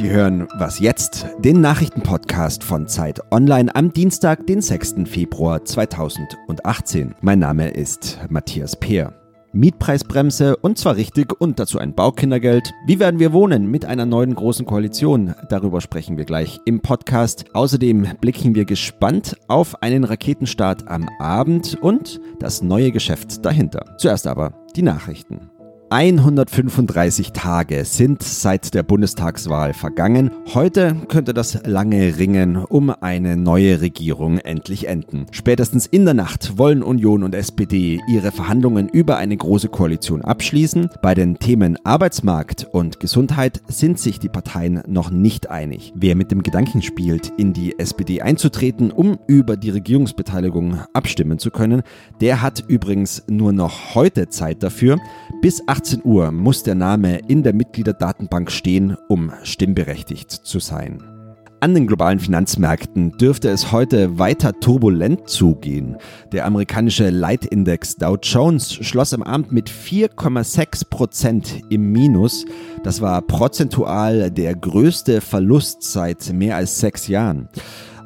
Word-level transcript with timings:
Sie 0.00 0.08
hören 0.08 0.48
Was 0.54 0.78
jetzt? 0.78 1.26
Den 1.40 1.60
Nachrichtenpodcast 1.60 2.64
von 2.64 2.88
Zeit 2.88 3.20
Online 3.30 3.74
am 3.74 3.92
Dienstag, 3.92 4.46
den 4.46 4.62
6. 4.62 4.94
Februar 5.04 5.62
2018. 5.62 7.16
Mein 7.20 7.40
Name 7.40 7.68
ist 7.68 8.18
Matthias 8.30 8.76
Peer. 8.76 9.12
Mietpreisbremse 9.52 10.56
und 10.56 10.78
zwar 10.78 10.96
richtig 10.96 11.38
und 11.38 11.58
dazu 11.58 11.78
ein 11.78 11.94
Baukindergeld. 11.94 12.72
Wie 12.86 12.98
werden 12.98 13.20
wir 13.20 13.34
wohnen 13.34 13.70
mit 13.70 13.84
einer 13.84 14.06
neuen 14.06 14.34
großen 14.34 14.64
Koalition? 14.64 15.34
Darüber 15.50 15.82
sprechen 15.82 16.16
wir 16.16 16.24
gleich 16.24 16.60
im 16.64 16.80
Podcast. 16.80 17.44
Außerdem 17.52 18.08
blicken 18.22 18.54
wir 18.54 18.64
gespannt 18.64 19.36
auf 19.48 19.82
einen 19.82 20.04
Raketenstart 20.04 20.88
am 20.88 21.10
Abend 21.18 21.76
und 21.82 22.22
das 22.38 22.62
neue 22.62 22.90
Geschäft 22.90 23.44
dahinter. 23.44 23.96
Zuerst 23.98 24.26
aber 24.26 24.54
die 24.74 24.82
Nachrichten. 24.82 25.49
135 25.92 27.32
Tage 27.32 27.84
sind 27.84 28.22
seit 28.22 28.74
der 28.74 28.84
Bundestagswahl 28.84 29.74
vergangen. 29.74 30.30
Heute 30.54 30.94
könnte 31.08 31.34
das 31.34 31.66
lange 31.66 32.16
Ringen 32.16 32.58
um 32.58 32.90
eine 32.90 33.36
neue 33.36 33.80
Regierung 33.80 34.38
endlich 34.38 34.86
enden. 34.86 35.26
Spätestens 35.32 35.86
in 35.86 36.04
der 36.04 36.14
Nacht 36.14 36.56
wollen 36.58 36.84
Union 36.84 37.24
und 37.24 37.34
SPD 37.34 38.00
ihre 38.06 38.30
Verhandlungen 38.30 38.88
über 38.88 39.16
eine 39.16 39.36
große 39.36 39.68
Koalition 39.68 40.22
abschließen. 40.22 40.90
Bei 41.02 41.16
den 41.16 41.40
Themen 41.40 41.76
Arbeitsmarkt 41.82 42.68
und 42.70 43.00
Gesundheit 43.00 43.60
sind 43.66 43.98
sich 43.98 44.20
die 44.20 44.28
Parteien 44.28 44.84
noch 44.86 45.10
nicht 45.10 45.50
einig. 45.50 45.92
Wer 45.96 46.14
mit 46.14 46.30
dem 46.30 46.44
Gedanken 46.44 46.82
spielt, 46.82 47.32
in 47.36 47.52
die 47.52 47.76
SPD 47.80 48.22
einzutreten, 48.22 48.92
um 48.92 49.18
über 49.26 49.56
die 49.56 49.70
Regierungsbeteiligung 49.70 50.82
abstimmen 50.92 51.40
zu 51.40 51.50
können, 51.50 51.82
der 52.20 52.42
hat 52.42 52.62
übrigens 52.68 53.24
nur 53.26 53.52
noch 53.52 53.96
heute 53.96 54.28
Zeit 54.28 54.62
dafür. 54.62 54.96
Bis 55.42 55.66
18 55.80 56.02
Uhr 56.04 56.30
muss 56.30 56.62
der 56.62 56.74
Name 56.74 57.20
in 57.26 57.42
der 57.42 57.54
Mitgliederdatenbank 57.54 58.50
stehen, 58.50 58.98
um 59.08 59.32
stimmberechtigt 59.44 60.30
zu 60.30 60.58
sein. 60.58 61.02
An 61.60 61.74
den 61.74 61.86
globalen 61.86 62.20
Finanzmärkten 62.20 63.12
dürfte 63.12 63.48
es 63.48 63.72
heute 63.72 64.18
weiter 64.18 64.52
turbulent 64.60 65.26
zugehen. 65.26 65.96
Der 66.32 66.44
amerikanische 66.44 67.08
Leitindex 67.08 67.96
Dow 67.96 68.18
Jones 68.22 68.74
schloss 68.74 69.14
am 69.14 69.22
Abend 69.22 69.52
mit 69.52 69.70
4,6 69.70 70.90
Prozent 70.90 71.62
im 71.70 71.90
Minus. 71.92 72.44
Das 72.84 73.00
war 73.00 73.22
prozentual 73.22 74.30
der 74.30 74.54
größte 74.54 75.22
Verlust 75.22 75.82
seit 75.82 76.30
mehr 76.34 76.56
als 76.56 76.78
sechs 76.78 77.08
Jahren. 77.08 77.48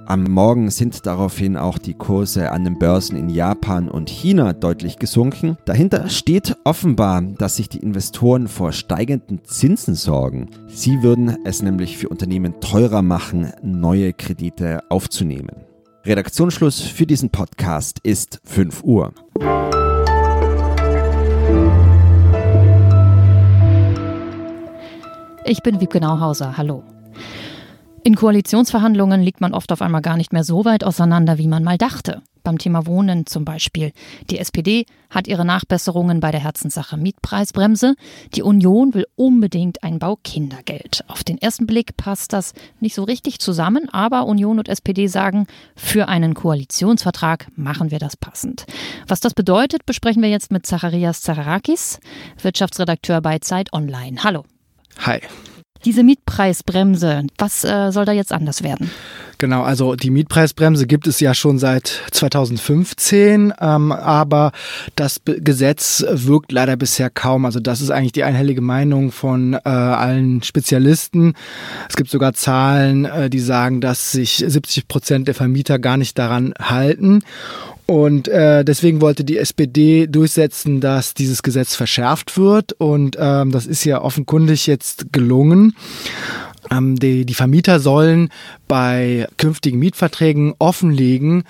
Am 0.06 0.24
Morgen 0.24 0.70
sind 0.70 1.06
daraufhin 1.06 1.56
auch 1.56 1.78
die 1.78 1.94
Kurse 1.94 2.52
an 2.52 2.64
den 2.64 2.78
Börsen 2.78 3.16
in 3.16 3.30
Japan 3.30 3.88
und 3.88 4.10
China 4.10 4.52
deutlich 4.52 4.98
gesunken. 4.98 5.56
Dahinter 5.64 6.10
steht 6.10 6.58
offenbar, 6.64 7.22
dass 7.22 7.56
sich 7.56 7.70
die 7.70 7.78
Investoren 7.78 8.46
vor 8.46 8.72
steigenden 8.72 9.42
Zinsen 9.44 9.94
sorgen. 9.94 10.50
Sie 10.66 11.02
würden 11.02 11.38
es 11.44 11.62
nämlich 11.62 11.96
für 11.96 12.10
Unternehmen 12.10 12.60
teurer 12.60 13.00
machen, 13.00 13.50
neue 13.62 14.12
Kredite 14.12 14.82
aufzunehmen. 14.90 15.64
Redaktionsschluss 16.04 16.82
für 16.82 17.06
diesen 17.06 17.30
Podcast 17.30 17.98
ist 18.02 18.40
5 18.44 18.84
Uhr. 18.84 19.14
Ich 25.46 25.62
bin 25.62 25.80
Wiebke 25.80 26.00
Nauhauser. 26.00 26.58
Hallo. 26.58 26.84
In 28.06 28.16
Koalitionsverhandlungen 28.16 29.22
liegt 29.22 29.40
man 29.40 29.54
oft 29.54 29.72
auf 29.72 29.80
einmal 29.80 30.02
gar 30.02 30.18
nicht 30.18 30.34
mehr 30.34 30.44
so 30.44 30.66
weit 30.66 30.84
auseinander, 30.84 31.38
wie 31.38 31.48
man 31.48 31.64
mal 31.64 31.78
dachte. 31.78 32.20
Beim 32.42 32.58
Thema 32.58 32.86
Wohnen 32.86 33.24
zum 33.24 33.46
Beispiel. 33.46 33.92
Die 34.28 34.38
SPD 34.38 34.84
hat 35.08 35.26
ihre 35.26 35.46
Nachbesserungen 35.46 36.20
bei 36.20 36.30
der 36.30 36.40
Herzenssache 36.40 36.98
Mietpreisbremse. 36.98 37.94
Die 38.34 38.42
Union 38.42 38.92
will 38.92 39.06
unbedingt 39.16 39.82
ein 39.82 39.98
Baukindergeld. 39.98 41.02
Auf 41.08 41.24
den 41.24 41.40
ersten 41.40 41.66
Blick 41.66 41.96
passt 41.96 42.34
das 42.34 42.52
nicht 42.78 42.94
so 42.94 43.04
richtig 43.04 43.38
zusammen, 43.38 43.88
aber 43.88 44.26
Union 44.26 44.58
und 44.58 44.68
SPD 44.68 45.06
sagen, 45.06 45.46
für 45.74 46.06
einen 46.06 46.34
Koalitionsvertrag 46.34 47.46
machen 47.56 47.90
wir 47.90 48.00
das 48.00 48.18
passend. 48.18 48.66
Was 49.08 49.20
das 49.20 49.32
bedeutet, 49.32 49.86
besprechen 49.86 50.20
wir 50.20 50.28
jetzt 50.28 50.52
mit 50.52 50.66
Zacharias 50.66 51.22
Zaharakis, 51.22 52.00
Wirtschaftsredakteur 52.42 53.22
bei 53.22 53.38
Zeit 53.38 53.72
Online. 53.72 54.22
Hallo. 54.22 54.44
Hi. 54.98 55.22
Diese 55.84 56.02
Mietpreisbremse, 56.02 57.26
was 57.38 57.64
äh, 57.64 57.90
soll 57.92 58.04
da 58.04 58.12
jetzt 58.12 58.32
anders 58.32 58.62
werden? 58.62 58.90
Genau, 59.38 59.62
also 59.62 59.96
die 59.96 60.10
Mietpreisbremse 60.10 60.86
gibt 60.86 61.06
es 61.06 61.20
ja 61.20 61.34
schon 61.34 61.58
seit 61.58 62.00
2015, 62.12 63.52
ähm, 63.60 63.92
aber 63.92 64.52
das 64.96 65.18
B 65.18 65.40
Gesetz 65.40 66.04
wirkt 66.08 66.52
leider 66.52 66.76
bisher 66.76 67.10
kaum. 67.10 67.44
Also 67.44 67.60
das 67.60 67.80
ist 67.80 67.90
eigentlich 67.90 68.12
die 68.12 68.24
einhellige 68.24 68.60
Meinung 68.60 69.10
von 69.10 69.54
äh, 69.54 69.68
allen 69.68 70.42
Spezialisten. 70.42 71.34
Es 71.88 71.96
gibt 71.96 72.10
sogar 72.10 72.32
Zahlen, 72.32 73.04
äh, 73.04 73.28
die 73.28 73.40
sagen, 73.40 73.80
dass 73.80 74.12
sich 74.12 74.44
70 74.46 74.88
Prozent 74.88 75.28
der 75.28 75.34
Vermieter 75.34 75.78
gar 75.78 75.96
nicht 75.96 76.18
daran 76.18 76.54
halten. 76.60 77.22
Und 77.86 78.28
äh, 78.28 78.64
deswegen 78.64 79.00
wollte 79.02 79.24
die 79.24 79.36
SPD 79.36 80.06
durchsetzen, 80.06 80.80
dass 80.80 81.12
dieses 81.12 81.42
Gesetz 81.42 81.76
verschärft 81.76 82.38
wird. 82.38 82.72
Und 82.72 83.16
ähm, 83.20 83.50
das 83.50 83.66
ist 83.66 83.84
ja 83.84 84.00
offenkundig 84.00 84.66
jetzt 84.66 85.12
gelungen. 85.12 85.76
Ähm, 86.70 86.98
die, 86.98 87.26
die 87.26 87.34
Vermieter 87.34 87.80
sollen 87.80 88.30
bei 88.68 89.28
künftigen 89.36 89.78
Mietverträgen 89.78 90.54
offenlegen, 90.58 91.44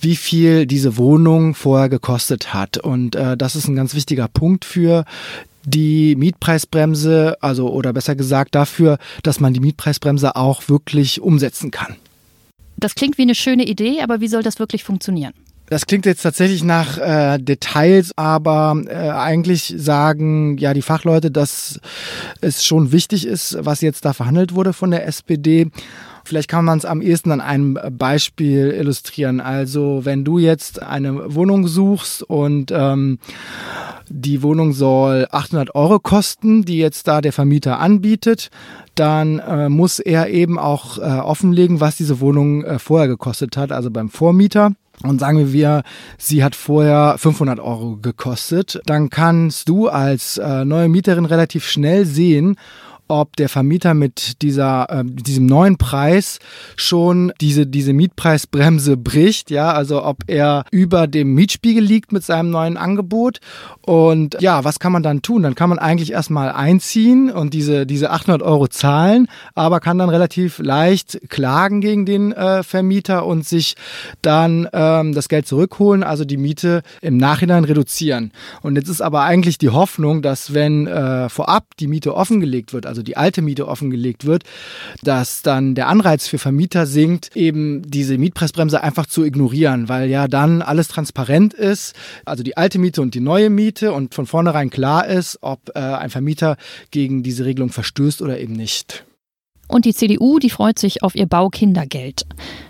wie 0.00 0.16
viel 0.16 0.66
diese 0.66 0.98
Wohnung 0.98 1.54
vorher 1.54 1.88
gekostet 1.88 2.52
hat. 2.52 2.76
Und 2.76 3.16
äh, 3.16 3.36
das 3.38 3.56
ist 3.56 3.68
ein 3.68 3.76
ganz 3.76 3.94
wichtiger 3.94 4.28
Punkt 4.28 4.66
für 4.66 5.06
die 5.64 6.16
Mietpreisbremse, 6.16 7.36
also 7.40 7.70
oder 7.70 7.92
besser 7.94 8.14
gesagt 8.14 8.54
dafür, 8.54 8.98
dass 9.22 9.40
man 9.40 9.54
die 9.54 9.60
Mietpreisbremse 9.60 10.36
auch 10.36 10.68
wirklich 10.68 11.20
umsetzen 11.20 11.70
kann. 11.70 11.96
Das 12.76 12.94
klingt 12.94 13.18
wie 13.18 13.22
eine 13.22 13.34
schöne 13.34 13.64
Idee, 13.64 14.02
aber 14.02 14.20
wie 14.20 14.28
soll 14.28 14.42
das 14.42 14.58
wirklich 14.58 14.84
funktionieren? 14.84 15.32
Das 15.70 15.86
klingt 15.86 16.06
jetzt 16.06 16.22
tatsächlich 16.22 16.64
nach 16.64 16.96
äh, 16.98 17.38
Details, 17.38 18.12
aber 18.16 18.82
äh, 18.86 19.10
eigentlich 19.10 19.74
sagen 19.76 20.56
ja 20.56 20.72
die 20.72 20.82
Fachleute, 20.82 21.30
dass 21.30 21.78
es 22.40 22.64
schon 22.64 22.90
wichtig 22.90 23.26
ist, 23.26 23.58
was 23.60 23.82
jetzt 23.82 24.04
da 24.04 24.14
verhandelt 24.14 24.54
wurde 24.54 24.72
von 24.72 24.90
der 24.90 25.06
SPD. 25.06 25.70
Vielleicht 26.24 26.48
kann 26.48 26.64
man 26.64 26.78
es 26.78 26.84
am 26.84 27.00
ehesten 27.00 27.32
an 27.32 27.40
einem 27.40 27.78
Beispiel 27.92 28.70
illustrieren. 28.70 29.40
Also 29.40 30.00
wenn 30.04 30.24
du 30.24 30.38
jetzt 30.38 30.82
eine 30.82 31.34
Wohnung 31.34 31.66
suchst 31.66 32.22
und 32.22 32.70
ähm, 32.70 33.18
die 34.08 34.42
Wohnung 34.42 34.72
soll 34.72 35.26
800 35.30 35.74
Euro 35.74 35.98
kosten, 35.98 36.64
die 36.64 36.78
jetzt 36.78 37.08
da 37.08 37.20
der 37.20 37.32
Vermieter 37.32 37.78
anbietet, 37.78 38.50
dann 38.94 39.38
äh, 39.38 39.68
muss 39.68 40.00
er 40.00 40.28
eben 40.28 40.58
auch 40.58 40.98
äh, 40.98 41.02
offenlegen, 41.02 41.80
was 41.80 41.96
diese 41.96 42.20
Wohnung 42.20 42.64
äh, 42.64 42.78
vorher 42.78 43.08
gekostet 43.08 43.56
hat, 43.56 43.72
also 43.72 43.90
beim 43.90 44.10
Vormieter. 44.10 44.72
Und 45.02 45.20
sagen 45.20 45.52
wir, 45.52 45.82
sie 46.16 46.42
hat 46.42 46.56
vorher 46.56 47.16
500 47.18 47.60
Euro 47.60 47.98
gekostet, 48.02 48.80
dann 48.86 49.10
kannst 49.10 49.68
du 49.68 49.88
als 49.88 50.38
äh, 50.38 50.64
neue 50.64 50.88
Mieterin 50.88 51.24
relativ 51.24 51.64
schnell 51.66 52.04
sehen, 52.04 52.56
ob 53.08 53.36
der 53.36 53.48
Vermieter 53.48 53.94
mit 53.94 54.42
dieser, 54.42 54.88
äh, 54.90 55.04
diesem 55.04 55.46
neuen 55.46 55.78
Preis 55.78 56.38
schon 56.76 57.32
diese, 57.40 57.66
diese 57.66 57.92
Mietpreisbremse 57.92 58.96
bricht, 58.96 59.50
ja, 59.50 59.72
also 59.72 60.04
ob 60.04 60.24
er 60.26 60.64
über 60.70 61.06
dem 61.06 61.34
Mietspiegel 61.34 61.82
liegt 61.82 62.12
mit 62.12 62.24
seinem 62.24 62.50
neuen 62.50 62.76
Angebot. 62.76 63.40
Und 63.80 64.36
ja, 64.40 64.64
was 64.64 64.78
kann 64.78 64.92
man 64.92 65.02
dann 65.02 65.22
tun? 65.22 65.42
Dann 65.42 65.54
kann 65.54 65.70
man 65.70 65.78
eigentlich 65.78 66.12
erstmal 66.12 66.52
einziehen 66.52 67.30
und 67.30 67.54
diese, 67.54 67.86
diese 67.86 68.10
800 68.10 68.42
Euro 68.42 68.68
zahlen, 68.68 69.28
aber 69.54 69.80
kann 69.80 69.98
dann 69.98 70.10
relativ 70.10 70.58
leicht 70.58 71.20
klagen 71.28 71.80
gegen 71.80 72.04
den 72.04 72.32
äh, 72.32 72.62
Vermieter 72.62 73.26
und 73.26 73.46
sich 73.46 73.74
dann 74.22 74.68
ähm, 74.72 75.14
das 75.14 75.28
Geld 75.28 75.46
zurückholen, 75.46 76.02
also 76.02 76.24
die 76.24 76.36
Miete 76.36 76.82
im 77.00 77.16
Nachhinein 77.16 77.64
reduzieren. 77.64 78.32
Und 78.62 78.76
jetzt 78.76 78.88
ist 78.88 79.00
aber 79.00 79.22
eigentlich 79.22 79.58
die 79.58 79.70
Hoffnung, 79.70 80.22
dass 80.22 80.54
wenn 80.54 80.86
äh, 80.86 81.28
vorab 81.28 81.64
die 81.80 81.86
Miete 81.86 82.14
offengelegt 82.14 82.72
wird, 82.72 82.86
also 82.86 82.97
also 82.98 83.04
die 83.04 83.16
alte 83.16 83.42
Miete 83.42 83.68
offengelegt 83.68 84.26
wird, 84.26 84.42
dass 85.04 85.42
dann 85.42 85.76
der 85.76 85.86
Anreiz 85.86 86.26
für 86.26 86.38
Vermieter 86.38 86.84
sinkt, 86.84 87.36
eben 87.36 87.82
diese 87.88 88.18
Mietpreisbremse 88.18 88.82
einfach 88.82 89.06
zu 89.06 89.24
ignorieren, 89.24 89.88
weil 89.88 90.10
ja 90.10 90.26
dann 90.26 90.62
alles 90.62 90.88
transparent 90.88 91.54
ist, 91.54 91.94
also 92.24 92.42
die 92.42 92.56
alte 92.56 92.80
Miete 92.80 93.00
und 93.00 93.14
die 93.14 93.20
neue 93.20 93.50
Miete 93.50 93.92
und 93.92 94.14
von 94.14 94.26
vornherein 94.26 94.70
klar 94.70 95.06
ist, 95.06 95.38
ob 95.42 95.70
äh, 95.76 95.78
ein 95.78 96.10
Vermieter 96.10 96.56
gegen 96.90 97.22
diese 97.22 97.44
Regelung 97.44 97.70
verstößt 97.70 98.20
oder 98.20 98.40
eben 98.40 98.54
nicht. 98.54 99.04
Und 99.68 99.84
die 99.84 99.94
CDU, 99.94 100.40
die 100.40 100.50
freut 100.50 100.78
sich 100.78 101.04
auf 101.04 101.14
ihr 101.14 101.26
Baukindergeld. 101.26 102.26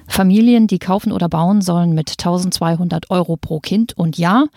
Familien, 0.08 0.66
die 0.66 0.80
kaufen 0.80 1.12
oder 1.12 1.30
bauen 1.30 1.62
sollen 1.62 1.94
mit 1.94 2.10
1200 2.10 3.10
Euro 3.10 3.36
pro 3.36 3.60
Kind 3.60 3.96
und 3.96 4.18
Jahr 4.18 4.48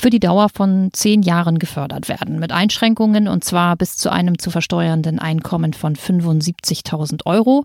für 0.00 0.10
die 0.10 0.20
Dauer 0.20 0.48
von 0.48 0.90
zehn 0.92 1.22
Jahren 1.22 1.58
gefördert 1.58 2.08
werden, 2.08 2.38
mit 2.38 2.52
Einschränkungen 2.52 3.28
und 3.28 3.44
zwar 3.44 3.76
bis 3.76 3.96
zu 3.96 4.10
einem 4.10 4.38
zu 4.38 4.50
versteuernden 4.50 5.18
Einkommen 5.18 5.72
von 5.72 5.96
75.000 5.96 7.26
Euro, 7.26 7.64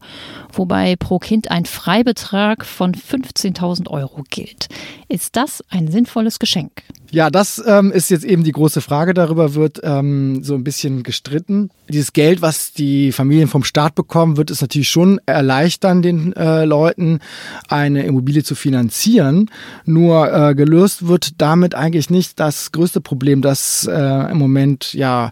wobei 0.51 0.95
pro 0.95 1.19
Kind 1.19 1.51
ein 1.51 1.65
Freibetrag 1.65 2.65
von 2.65 2.93
15.000 2.93 3.89
Euro 3.89 4.23
gilt. 4.29 4.67
Ist 5.07 5.35
das 5.35 5.63
ein 5.69 5.89
sinnvolles 5.89 6.39
Geschenk? 6.39 6.83
Ja, 7.13 7.29
das 7.29 7.61
ähm, 7.67 7.91
ist 7.91 8.09
jetzt 8.09 8.25
eben 8.25 8.43
die 8.43 8.51
große 8.51 8.81
Frage. 8.81 9.13
Darüber 9.13 9.53
wird 9.53 9.79
ähm, 9.83 10.43
so 10.43 10.55
ein 10.55 10.63
bisschen 10.63 11.03
gestritten. 11.03 11.69
Dieses 11.87 12.13
Geld, 12.13 12.41
was 12.41 12.73
die 12.73 13.11
Familien 13.11 13.47
vom 13.47 13.63
Staat 13.63 13.93
bekommen, 13.93 14.35
wird 14.35 14.49
es 14.49 14.61
natürlich 14.61 14.89
schon 14.89 15.21
erleichtern, 15.27 16.01
den 16.01 16.33
äh, 16.33 16.65
Leuten 16.65 17.19
eine 17.67 18.03
Immobilie 18.05 18.43
zu 18.43 18.55
finanzieren. 18.55 19.51
Nur 19.85 20.33
äh, 20.33 20.55
gelöst 20.55 21.07
wird 21.07 21.39
damit 21.39 21.75
eigentlich 21.75 22.09
nicht 22.09 22.22
das 22.35 22.71
größte 22.71 23.01
Problem, 23.01 23.41
das 23.41 23.87
äh, 23.91 24.31
im 24.31 24.37
Moment 24.37 24.93
ja 24.93 25.31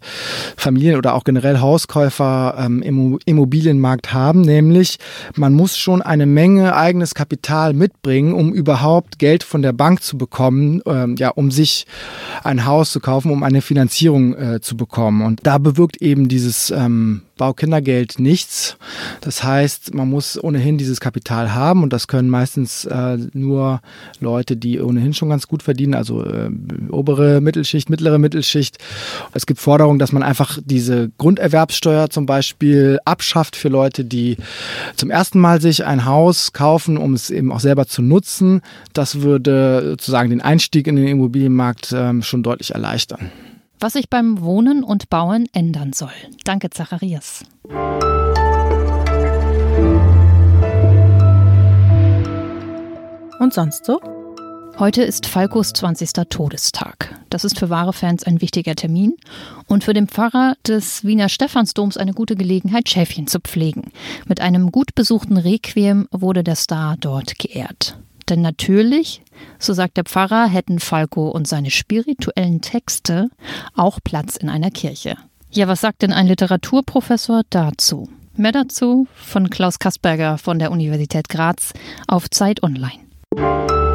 Familien 0.57 0.97
oder 0.97 1.15
auch 1.15 1.23
generell 1.23 1.59
Hauskäufer 1.59 2.55
ähm, 2.57 2.81
im 2.81 3.17
Immobilienmarkt 3.25 4.13
haben, 4.13 4.41
nämlich 4.41 4.97
man 5.35 5.53
muss 5.53 5.77
schon 5.77 6.01
eine 6.01 6.25
Menge 6.25 6.75
eigenes 6.75 7.15
Kapital 7.15 7.73
mitbringen, 7.73 8.33
um 8.33 8.53
überhaupt 8.53 9.19
Geld 9.19 9.43
von 9.43 9.61
der 9.61 9.73
Bank 9.73 10.03
zu 10.03 10.17
bekommen, 10.17 10.81
ähm, 10.85 11.15
ja, 11.17 11.29
um 11.29 11.49
sich 11.49 11.61
sich 11.61 11.85
ein 12.43 12.65
Haus 12.65 12.91
zu 12.91 12.99
kaufen, 12.99 13.31
um 13.31 13.43
eine 13.43 13.61
Finanzierung 13.61 14.35
äh, 14.35 14.61
zu 14.61 14.75
bekommen. 14.75 15.21
Und 15.21 15.41
da 15.43 15.57
bewirkt 15.57 16.01
eben 16.01 16.27
dieses 16.27 16.71
ähm, 16.71 17.21
Baukindergeld 17.41 18.19
nichts. 18.19 18.77
Das 19.19 19.43
heißt, 19.43 19.95
man 19.95 20.07
muss 20.07 20.41
ohnehin 20.43 20.77
dieses 20.77 20.99
Kapital 20.99 21.55
haben 21.55 21.81
und 21.81 21.91
das 21.91 22.07
können 22.07 22.29
meistens 22.29 22.85
äh, 22.85 23.17
nur 23.33 23.81
Leute, 24.19 24.55
die 24.55 24.79
ohnehin 24.79 25.15
schon 25.15 25.29
ganz 25.29 25.47
gut 25.47 25.63
verdienen, 25.63 25.95
also 25.95 26.23
äh, 26.23 26.51
obere 26.91 27.41
Mittelschicht, 27.41 27.89
mittlere 27.89 28.19
Mittelschicht. 28.19 28.77
Es 29.33 29.47
gibt 29.47 29.59
Forderungen, 29.59 29.97
dass 29.97 30.11
man 30.11 30.21
einfach 30.21 30.59
diese 30.63 31.09
Grunderwerbssteuer 31.17 32.11
zum 32.11 32.27
Beispiel 32.27 32.99
abschafft 33.05 33.55
für 33.55 33.69
Leute, 33.69 34.05
die 34.05 34.37
zum 34.95 35.09
ersten 35.09 35.39
Mal 35.39 35.59
sich 35.61 35.83
ein 35.83 36.05
Haus 36.05 36.53
kaufen, 36.53 36.95
um 36.95 37.15
es 37.15 37.31
eben 37.31 37.51
auch 37.51 37.59
selber 37.59 37.87
zu 37.87 38.03
nutzen. 38.03 38.61
Das 38.93 39.21
würde 39.21 39.81
sozusagen 39.89 40.29
den 40.29 40.41
Einstieg 40.41 40.85
in 40.85 40.95
den 40.95 41.07
Immobilienmarkt 41.07 41.91
äh, 41.91 42.21
schon 42.21 42.43
deutlich 42.43 42.75
erleichtern 42.75 43.31
was 43.81 43.93
sich 43.93 44.09
beim 44.09 44.41
Wohnen 44.41 44.83
und 44.83 45.09
Bauen 45.09 45.47
ändern 45.53 45.93
soll. 45.93 46.11
Danke, 46.45 46.69
Zacharias. 46.69 47.43
Und 53.39 53.53
sonst 53.53 53.85
so? 53.85 53.99
Heute 54.77 55.03
ist 55.03 55.25
Falkos 55.25 55.73
20. 55.73 56.11
Todestag. 56.29 57.19
Das 57.29 57.43
ist 57.43 57.59
für 57.59 57.69
wahre 57.69 57.93
Fans 57.93 58.23
ein 58.23 58.41
wichtiger 58.41 58.75
Termin 58.75 59.15
und 59.67 59.83
für 59.83 59.93
den 59.93 60.07
Pfarrer 60.07 60.55
des 60.65 61.03
Wiener 61.03 61.29
Stephansdoms 61.29 61.97
eine 61.97 62.13
gute 62.13 62.35
Gelegenheit, 62.35 62.89
Schäfchen 62.89 63.27
zu 63.27 63.39
pflegen. 63.39 63.91
Mit 64.27 64.41
einem 64.41 64.71
gut 64.71 64.95
besuchten 64.95 65.37
Requiem 65.37 66.07
wurde 66.11 66.43
der 66.43 66.55
Star 66.55 66.97
dort 66.99 67.37
geehrt. 67.37 67.97
Denn 68.29 68.41
natürlich, 68.41 69.21
so 69.59 69.73
sagt 69.73 69.97
der 69.97 70.03
Pfarrer, 70.05 70.47
hätten 70.47 70.79
Falco 70.79 71.29
und 71.29 71.47
seine 71.47 71.71
spirituellen 71.71 72.61
Texte 72.61 73.29
auch 73.75 73.99
Platz 74.03 74.35
in 74.35 74.49
einer 74.49 74.71
Kirche. 74.71 75.15
Ja, 75.51 75.67
was 75.67 75.81
sagt 75.81 76.01
denn 76.01 76.13
ein 76.13 76.27
Literaturprofessor 76.27 77.43
dazu? 77.49 78.09
Mehr 78.37 78.53
dazu 78.53 79.07
von 79.13 79.49
Klaus 79.49 79.79
Kasperger 79.79 80.37
von 80.37 80.59
der 80.59 80.71
Universität 80.71 81.27
Graz 81.27 81.73
auf 82.07 82.29
Zeit 82.29 82.63
Online. 82.63 83.90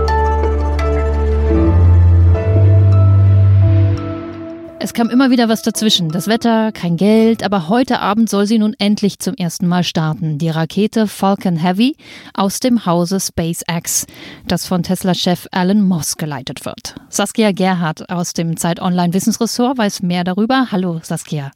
Es 4.87 4.95
kam 4.95 5.11
immer 5.11 5.31
wieder 5.31 5.49
was 5.49 5.63
dazwischen. 5.63 6.11
Das 6.11 6.29
Wetter, 6.29 6.71
kein 6.71 6.97
Geld, 6.97 7.43
aber 7.43 7.69
heute 7.69 7.99
Abend 7.99 8.31
soll 8.31 8.47
sie 8.47 8.61
nun 8.61 8.73
endlich 8.79 9.19
zum 9.19 9.35
ersten 9.35 9.67
Mal 9.67 9.83
starten. 9.83 10.39
Die 10.39 10.49
Rakete 10.49 11.09
Falcon 11.09 11.57
Heavy 11.57 11.97
aus 12.35 12.61
dem 12.61 12.87
Hause 12.87 13.19
SpaceX, 13.19 14.07
das 14.47 14.65
von 14.65 14.85
Tesla-Chef 14.85 15.49
Elon 15.51 15.83
Musk 15.83 16.19
geleitet 16.21 16.65
wird. 16.65 16.95
Saskia 17.09 17.51
Gerhardt 17.51 18.09
aus 18.11 18.33
dem 18.33 18.57
Zeit 18.57 18.81
Online 18.81 19.13
Wissensressort 19.13 19.77
weiß 19.77 20.03
mehr 20.03 20.23
darüber. 20.23 20.69
Hallo 20.71 21.01
Saskia. 21.03 21.51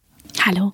Hallo. 0.44 0.72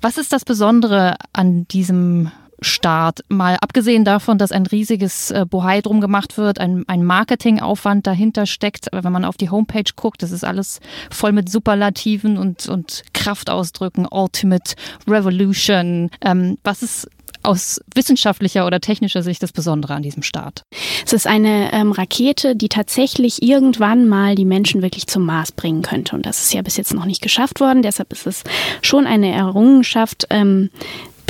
Was 0.00 0.18
ist 0.18 0.32
das 0.32 0.44
Besondere 0.44 1.14
an 1.32 1.68
diesem 1.68 2.32
Start. 2.62 3.20
Mal 3.28 3.56
abgesehen 3.60 4.04
davon, 4.04 4.38
dass 4.38 4.52
ein 4.52 4.66
riesiges 4.66 5.30
äh, 5.30 5.46
Bohai 5.48 5.80
drum 5.80 6.00
gemacht 6.00 6.36
wird, 6.36 6.58
ein, 6.58 6.84
ein 6.86 7.04
Marketingaufwand 7.04 8.06
dahinter 8.06 8.46
steckt. 8.46 8.88
Wenn 8.92 9.12
man 9.12 9.24
auf 9.24 9.36
die 9.36 9.50
Homepage 9.50 9.90
guckt, 9.96 10.22
das 10.22 10.30
ist 10.30 10.44
alles 10.44 10.80
voll 11.10 11.32
mit 11.32 11.50
Superlativen 11.50 12.38
und, 12.38 12.68
und 12.68 13.02
Kraftausdrücken, 13.12 14.06
Ultimate 14.10 14.74
Revolution. 15.06 16.10
Ähm, 16.22 16.58
was 16.62 16.82
ist 16.82 17.08
aus 17.42 17.80
wissenschaftlicher 17.94 18.66
oder 18.66 18.80
technischer 18.80 19.22
Sicht 19.22 19.42
das 19.42 19.52
Besondere 19.52 19.94
an 19.94 20.02
diesem 20.02 20.22
Start? 20.22 20.62
Es 21.04 21.12
ist 21.12 21.26
eine 21.26 21.72
ähm, 21.72 21.92
Rakete, 21.92 22.54
die 22.56 22.68
tatsächlich 22.68 23.42
irgendwann 23.42 24.08
mal 24.08 24.34
die 24.34 24.44
Menschen 24.44 24.82
wirklich 24.82 25.06
zum 25.06 25.24
Mars 25.24 25.52
bringen 25.52 25.82
könnte. 25.82 26.14
Und 26.14 26.24
das 26.26 26.42
ist 26.42 26.54
ja 26.54 26.62
bis 26.62 26.76
jetzt 26.76 26.94
noch 26.94 27.04
nicht 27.04 27.22
geschafft 27.22 27.60
worden. 27.60 27.82
Deshalb 27.82 28.12
ist 28.12 28.26
es 28.26 28.44
schon 28.80 29.06
eine 29.06 29.32
Errungenschaft, 29.32 30.26
ähm, 30.30 30.70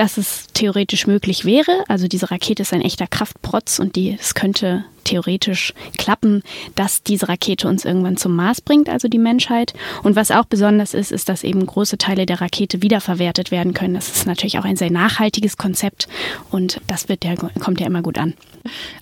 dass 0.02 0.16
es 0.18 0.48
theoretisch 0.52 1.06
möglich 1.06 1.44
wäre. 1.44 1.84
Also 1.86 2.08
diese 2.08 2.32
Rakete 2.32 2.62
ist 2.62 2.72
ein 2.72 2.80
echter 2.80 3.06
Kraftprotz 3.06 3.78
und 3.78 3.94
die, 3.94 4.16
es 4.18 4.34
könnte 4.34 4.84
theoretisch 5.04 5.74
klappen, 5.96 6.42
dass 6.74 7.04
diese 7.04 7.28
Rakete 7.28 7.68
uns 7.68 7.84
irgendwann 7.84 8.16
zum 8.16 8.34
Mars 8.34 8.60
bringt, 8.60 8.88
also 8.88 9.06
die 9.06 9.18
Menschheit. 9.18 9.74
Und 10.02 10.16
was 10.16 10.32
auch 10.32 10.44
besonders 10.44 10.92
ist, 10.92 11.12
ist, 11.12 11.28
dass 11.28 11.44
eben 11.44 11.64
große 11.64 11.98
Teile 11.98 12.26
der 12.26 12.40
Rakete 12.40 12.82
wiederverwertet 12.82 13.52
werden 13.52 13.74
können. 13.74 13.94
Das 13.94 14.08
ist 14.08 14.26
natürlich 14.26 14.58
auch 14.58 14.64
ein 14.64 14.74
sehr 14.74 14.90
nachhaltiges 14.90 15.56
Konzept 15.56 16.08
und 16.50 16.80
das 16.88 17.08
wird 17.08 17.24
ja, 17.24 17.36
kommt 17.36 17.78
ja 17.78 17.86
immer 17.86 18.02
gut 18.02 18.18
an. 18.18 18.34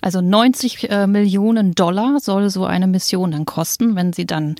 Also 0.01 0.21
90 0.21 0.91
äh, 0.91 1.07
Millionen 1.07 1.73
Dollar 1.73 2.19
soll 2.19 2.51
so 2.51 2.65
eine 2.65 2.85
Mission 2.85 3.31
dann 3.31 3.45
kosten, 3.45 3.95
wenn 3.95 4.13
sie 4.13 4.27
dann 4.27 4.55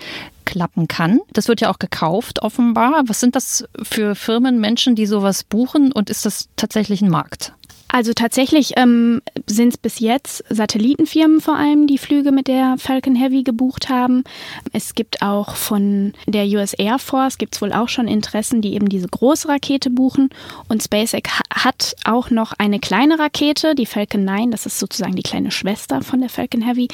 klappen 0.51 0.87
kann. 0.87 1.21
Das 1.33 1.47
wird 1.47 1.61
ja 1.61 1.71
auch 1.71 1.79
gekauft, 1.79 2.43
offenbar. 2.43 3.03
Was 3.07 3.19
sind 3.19 3.35
das 3.35 3.65
für 3.81 4.15
Firmen, 4.15 4.59
Menschen, 4.59 4.95
die 4.95 5.05
sowas 5.05 5.43
buchen 5.43 5.91
und 5.91 6.09
ist 6.09 6.25
das 6.25 6.49
tatsächlich 6.57 7.01
ein 7.01 7.09
Markt? 7.09 7.53
Also 7.93 8.13
tatsächlich 8.13 8.73
ähm, 8.77 9.21
sind 9.47 9.73
es 9.73 9.77
bis 9.77 9.99
jetzt 9.99 10.45
Satellitenfirmen 10.49 11.41
vor 11.41 11.57
allem, 11.57 11.87
die 11.87 11.97
Flüge 11.97 12.31
mit 12.31 12.47
der 12.47 12.75
Falcon 12.77 13.15
Heavy 13.15 13.43
gebucht 13.43 13.89
haben. 13.89 14.23
Es 14.71 14.95
gibt 14.95 15.21
auch 15.21 15.55
von 15.55 16.13
der 16.25 16.45
US 16.45 16.73
Air 16.73 16.99
Force, 16.99 17.37
gibt 17.37 17.55
es 17.55 17.61
wohl 17.61 17.73
auch 17.73 17.89
schon 17.89 18.07
Interessen, 18.07 18.61
die 18.61 18.75
eben 18.75 18.87
diese 18.87 19.09
große 19.09 19.49
Rakete 19.49 19.89
buchen. 19.89 20.29
Und 20.69 20.81
SpaceX 20.81 21.29
hat 21.53 21.95
auch 22.05 22.29
noch 22.29 22.53
eine 22.57 22.79
kleine 22.79 23.19
Rakete, 23.19 23.75
die 23.75 23.85
Falcon 23.85 24.23
9, 24.23 24.51
das 24.51 24.65
ist 24.65 24.79
sozusagen 24.79 25.15
die 25.15 25.21
kleine 25.21 25.51
Schwester 25.51 26.01
von 26.01 26.21
der 26.21 26.29
Falcon 26.29 26.61
Heavy. 26.61 26.87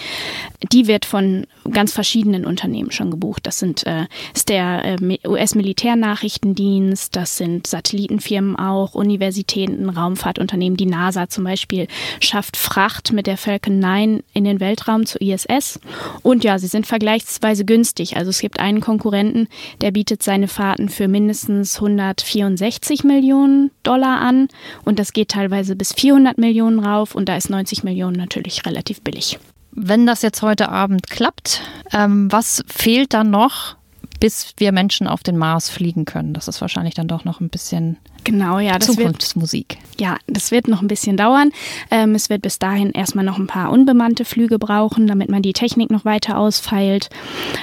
Die 0.71 0.88
wird 0.88 1.06
von 1.06 1.45
ganz 1.69 1.94
verschiedenen 1.94 2.44
Unternehmen 2.44 2.89
schon 2.89 3.12
gebucht. 3.12 3.45
Das 3.45 3.59
sind 3.59 3.85
äh, 3.85 4.07
ist 4.33 4.50
der 4.50 4.97
äh, 5.00 5.18
US-Militärnachrichtendienst, 5.27 7.15
das 7.15 7.38
sind 7.38 7.67
Satellitenfirmen 7.67 8.55
auch, 8.55 8.96
Universitäten, 8.96 9.89
Raumfahrtunternehmen, 9.89 10.66
die 10.75 10.86
NASA 10.86 11.29
zum 11.29 11.43
Beispiel 11.43 11.88
schafft 12.19 12.57
Fracht 12.57 13.13
mit 13.13 13.27
der 13.27 13.38
Falcon 13.38 13.79
9 13.79 14.24
in 14.33 14.43
den 14.43 14.59
Weltraum 14.59 15.05
zur 15.05 15.21
ISS. 15.21 15.79
Und 16.24 16.43
ja, 16.43 16.59
sie 16.59 16.67
sind 16.67 16.86
vergleichsweise 16.86 17.63
günstig. 17.63 18.17
Also 18.17 18.29
es 18.29 18.39
gibt 18.39 18.59
einen 18.59 18.81
Konkurrenten, 18.81 19.47
der 19.81 19.91
bietet 19.91 20.24
seine 20.24 20.47
Fahrten 20.47 20.89
für 20.89 21.07
mindestens 21.07 21.75
164 21.75 23.03
Millionen 23.03 23.71
Dollar 23.83 24.19
an. 24.19 24.50
Und 24.83 25.00
das 25.00 25.13
geht 25.13 25.29
teilweise 25.29 25.75
bis 25.75 25.93
400 25.93 26.38
Millionen 26.38 26.79
rauf. 26.79 27.15
Und 27.15 27.29
da 27.29 27.38
ist 27.38 27.50
90 27.50 27.83
Millionen 27.83 28.17
natürlich 28.17 28.65
relativ 28.65 29.01
billig. 29.01 29.39
Wenn 29.71 30.07
das 30.07 30.24
jetzt 30.24 30.41
heute 30.41 30.69
Abend 30.69 31.07
klappt, 31.09 31.62
ähm, 31.93 32.31
was 32.31 32.63
fehlt 32.67 33.13
dann 33.13 33.29
noch, 33.29 33.76
bis 34.19 34.53
wir 34.57 34.71
Menschen 34.71 35.07
auf 35.07 35.24
den 35.24 35.38
Mars 35.38 35.69
fliegen 35.69 36.05
können. 36.05 36.33
Das 36.33 36.47
ist 36.47 36.62
wahrscheinlich 36.62 36.95
dann 36.95 37.07
doch 37.07 37.25
noch 37.25 37.39
ein 37.39 37.50
bisschen 37.50 37.97
genau, 38.24 38.59
ja, 38.59 38.77
das 38.77 38.88
Zukunftsmusik. 38.88 39.77
Wird, 39.91 40.01
ja, 40.01 40.17
das 40.27 40.51
wird 40.51 40.67
noch 40.67 40.81
ein 40.81 40.88
bisschen 40.88 41.17
dauern. 41.17 41.51
Ähm, 41.91 42.15
es 42.15 42.29
wird 42.29 42.41
bis 42.41 42.59
dahin 42.59 42.91
erstmal 42.91 43.25
noch 43.25 43.38
ein 43.38 43.47
paar 43.47 43.71
unbemannte 43.71 44.25
Flüge 44.25 44.59
brauchen, 44.59 45.07
damit 45.07 45.29
man 45.29 45.41
die 45.41 45.53
Technik 45.53 45.89
noch 45.89 46.05
weiter 46.05 46.38
ausfeilt. 46.38 47.09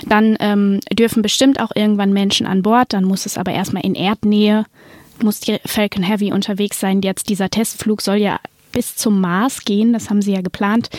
Dann 0.07 0.37
ähm, 0.41 0.81
dürfen 0.93 1.23
bestimmt 1.23 1.61
auch 1.61 1.73
irgendwann 1.75 2.13
Menschen 2.13 2.47
an 2.47 2.63
Bord. 2.63 2.93
Dann 2.93 3.05
muss 3.05 3.27
es 3.27 3.39
aber 3.39 3.53
erstmal 3.53 3.85
in 3.85 3.95
Erdnähe, 3.95 4.65
muss 5.23 5.41
die 5.41 5.59
Falcon 5.65 6.03
Heavy 6.03 6.33
unterwegs 6.33 6.81
sein. 6.81 7.03
Jetzt 7.03 7.29
dieser 7.29 7.51
Testflug 7.51 8.01
soll 8.01 8.17
ja 8.17 8.39
bis 8.73 8.97
zum 8.97 9.21
Mars 9.21 9.65
gehen, 9.65 9.93
das 9.93 10.11
haben 10.11 10.21
sie 10.21 10.33
ja 10.33 10.41
geplant. 10.41 10.91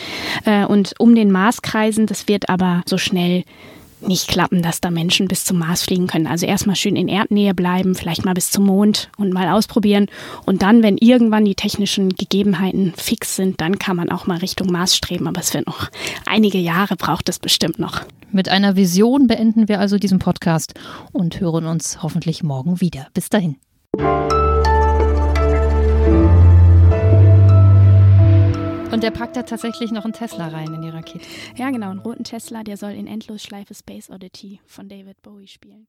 Äh, 0.44 0.64
und 0.64 0.94
um 0.98 1.14
den 1.14 1.30
Mars 1.30 1.62
kreisen, 1.62 2.06
das 2.06 2.26
wird 2.26 2.48
aber 2.48 2.82
so 2.86 2.98
schnell 2.98 3.44
nicht 4.00 4.28
klappen, 4.28 4.62
dass 4.62 4.80
da 4.80 4.90
Menschen 4.90 5.28
bis 5.28 5.44
zum 5.44 5.58
Mars 5.58 5.82
fliegen 5.82 6.06
können. 6.06 6.26
Also 6.26 6.46
erstmal 6.46 6.76
schön 6.76 6.96
in 6.96 7.08
Erdnähe 7.08 7.54
bleiben, 7.54 7.94
vielleicht 7.94 8.24
mal 8.24 8.34
bis 8.34 8.50
zum 8.50 8.66
Mond 8.66 9.10
und 9.16 9.32
mal 9.32 9.48
ausprobieren. 9.48 10.06
Und 10.44 10.62
dann, 10.62 10.82
wenn 10.82 10.98
irgendwann 10.98 11.44
die 11.44 11.54
technischen 11.54 12.10
Gegebenheiten 12.10 12.92
fix 12.96 13.36
sind, 13.36 13.60
dann 13.60 13.78
kann 13.78 13.96
man 13.96 14.10
auch 14.10 14.26
mal 14.26 14.38
Richtung 14.38 14.70
Mars 14.70 14.96
streben. 14.96 15.26
Aber 15.26 15.40
es 15.40 15.54
wird 15.54 15.66
noch 15.66 15.90
einige 16.26 16.58
Jahre 16.58 16.96
braucht 16.96 17.28
es 17.28 17.38
bestimmt 17.38 17.78
noch. 17.78 18.02
Mit 18.32 18.48
einer 18.48 18.76
Vision 18.76 19.28
beenden 19.28 19.68
wir 19.68 19.80
also 19.80 19.98
diesen 19.98 20.18
Podcast 20.18 20.74
und 21.12 21.40
hören 21.40 21.66
uns 21.66 22.02
hoffentlich 22.02 22.42
morgen 22.42 22.80
wieder. 22.80 23.08
Bis 23.14 23.28
dahin. 23.28 23.56
Und 28.96 29.02
der 29.02 29.10
packt 29.10 29.36
da 29.36 29.42
tatsächlich 29.42 29.92
noch 29.92 30.04
einen 30.04 30.14
Tesla 30.14 30.48
rein 30.48 30.72
in 30.72 30.80
die 30.80 30.88
Rakete. 30.88 31.26
Ja, 31.54 31.68
genau, 31.68 31.90
einen 31.90 31.98
roten 31.98 32.24
Tesla, 32.24 32.62
der 32.62 32.78
soll 32.78 32.92
in 32.92 33.06
Endlosschleife 33.06 33.74
Space 33.74 34.08
Oddity 34.08 34.62
von 34.64 34.88
David 34.88 35.20
Bowie 35.20 35.48
spielen. 35.48 35.86